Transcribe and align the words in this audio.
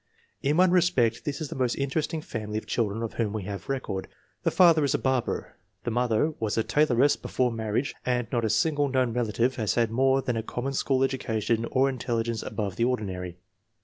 In 0.41 0.57
one 0.57 0.71
respect 0.71 1.25
this 1.25 1.41
is 1.41 1.49
the 1.49 1.55
most 1.55 1.75
interesting 1.75 2.21
family 2.23 2.57
of 2.57 2.65
children 2.65 3.03
of 3.03 3.13
whom 3.13 3.33
we 3.33 3.43
have 3.43 3.69
record. 3.69 4.07
The 4.41 4.49
father 4.49 4.83
is 4.83 4.95
a 4.95 4.97
barber, 4.97 5.57
the 5.83 5.91
mother 5.91 6.33
was 6.39 6.57
a 6.57 6.63
tailoress 6.63 7.15
before 7.15 7.51
marriage, 7.51 7.93
and 8.03 8.25
not 8.31 8.43
a 8.43 8.49
single 8.49 8.89
known 8.89 9.13
relative 9.13 9.57
has 9.57 9.75
had 9.75 9.91
more 9.91 10.23
than 10.23 10.37
a 10.37 10.41
common 10.41 10.73
school 10.73 11.03
education 11.03 11.65
or 11.65 11.87
intelligence 11.87 12.41
above 12.41 12.77
the 12.77 12.83
ordinary. 12.85 13.35